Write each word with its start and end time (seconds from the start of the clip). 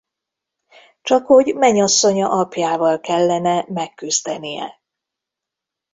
Csakhogy 1.01 1.55
menyasszonya 1.55 2.29
apjával 2.29 2.99
kellene 2.99 3.65
megküzdenie. 3.67 4.81